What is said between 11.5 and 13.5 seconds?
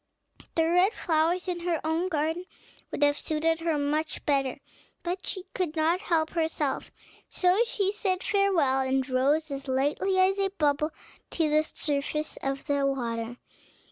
the surface of the water.